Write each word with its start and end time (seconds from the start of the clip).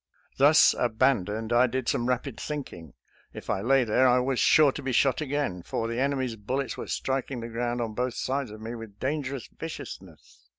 Thus 0.37 0.73
abandoned, 0.79 1.53
I 1.53 1.67
did 1.67 1.87
some 1.87 2.09
rapid 2.09 2.39
thinking. 2.39 2.95
If 3.33 3.51
I 3.51 3.61
lay 3.61 3.83
there 3.83 4.07
I 4.07 4.17
was 4.17 4.39
sure 4.39 4.71
to 4.71 4.81
be 4.81 4.91
shot 4.91 5.21
again, 5.21 5.61
for 5.61 5.87
the 5.87 5.99
enemy's 5.99 6.35
bullets 6.35 6.75
were 6.75 6.87
striking 6.87 7.39
the 7.39 7.49
ground 7.49 7.81
on 7.81 7.93
both 7.93 8.15
sides 8.15 8.49
of 8.49 8.61
me 8.61 8.73
with 8.73 8.99
dangerous 8.99 9.45
viciousness. 9.59 10.39